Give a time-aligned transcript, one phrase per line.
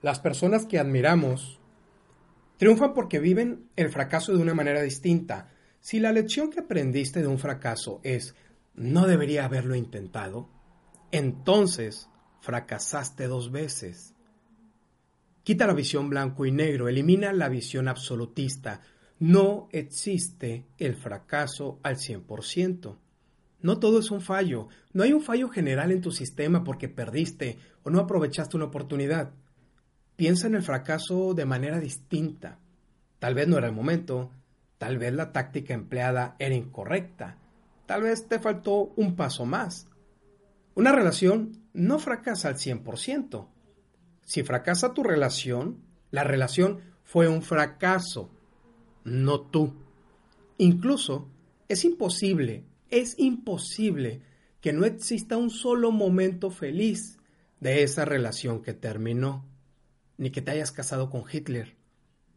[0.00, 1.58] Las personas que admiramos
[2.58, 5.50] triunfan porque viven el fracaso de una manera distinta.
[5.80, 8.34] Si la lección que aprendiste de un fracaso es
[8.74, 10.48] no debería haberlo intentado,
[11.10, 12.08] entonces
[12.40, 14.14] fracasaste dos veces.
[15.42, 18.82] Quita la visión blanco y negro, elimina la visión absolutista.
[19.18, 22.98] No existe el fracaso al 100%.
[23.60, 24.68] No todo es un fallo.
[24.92, 29.32] No hay un fallo general en tu sistema porque perdiste o no aprovechaste una oportunidad.
[30.18, 32.58] Piensa en el fracaso de manera distinta.
[33.20, 34.32] Tal vez no era el momento,
[34.76, 37.38] tal vez la táctica empleada era incorrecta,
[37.86, 39.86] tal vez te faltó un paso más.
[40.74, 43.46] Una relación no fracasa al 100%.
[44.24, 48.30] Si fracasa tu relación, la relación fue un fracaso,
[49.04, 49.72] no tú.
[50.58, 51.28] Incluso
[51.68, 54.22] es imposible es imposible
[54.60, 57.18] que no exista un solo momento feliz
[57.60, 59.44] de esa relación que terminó,
[60.18, 61.76] ni que te hayas casado con Hitler.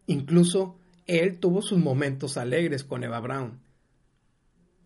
[0.08, 3.60] Incluso él tuvo sus momentos alegres con Eva Braun.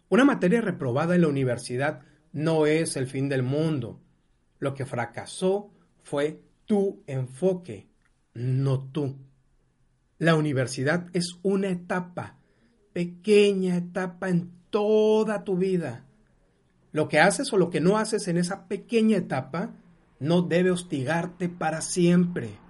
[0.09, 4.01] Una materia reprobada en la universidad no es el fin del mundo.
[4.59, 5.71] Lo que fracasó
[6.03, 7.89] fue tu enfoque,
[8.33, 9.17] no tú.
[10.17, 12.37] La universidad es una etapa,
[12.93, 16.05] pequeña etapa en toda tu vida.
[16.91, 19.73] Lo que haces o lo que no haces en esa pequeña etapa
[20.19, 22.64] no debe hostigarte para siempre.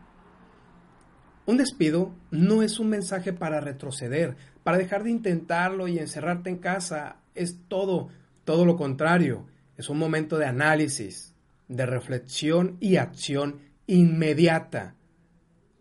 [1.45, 6.57] Un despido no es un mensaje para retroceder, para dejar de intentarlo y encerrarte en
[6.57, 7.17] casa.
[7.35, 8.09] Es todo,
[8.45, 9.45] todo lo contrario.
[9.77, 11.35] Es un momento de análisis,
[11.67, 14.95] de reflexión y acción inmediata.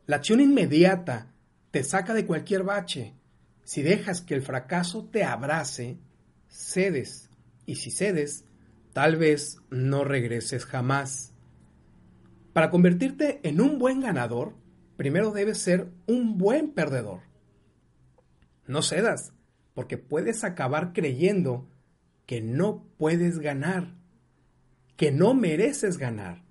[0.07, 1.29] La acción inmediata
[1.71, 3.15] te saca de cualquier bache.
[3.63, 5.97] Si dejas que el fracaso te abrace,
[6.49, 7.31] cedes,
[7.65, 8.45] y si cedes,
[8.93, 11.33] tal vez no regreses jamás.
[12.53, 14.55] Para convertirte en un buen ganador,
[14.97, 17.21] primero debes ser un buen perdedor.
[18.67, 19.33] No cedas,
[19.75, 21.69] porque puedes acabar creyendo
[22.27, 23.95] que no puedes ganar,
[24.97, 26.43] que no mereces ganar.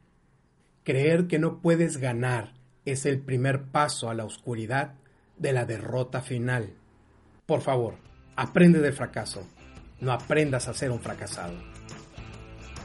[0.83, 2.53] Creer que no puedes ganar
[2.85, 4.95] es el primer paso a la oscuridad
[5.37, 6.73] de la derrota final.
[7.45, 7.95] Por favor,
[8.35, 9.47] aprende del fracaso
[10.03, 11.72] no aprendas a ser un fracasado.